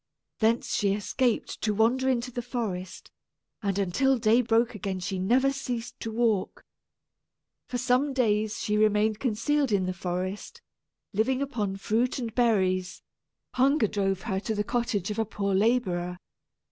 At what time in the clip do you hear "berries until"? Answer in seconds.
12.33-13.03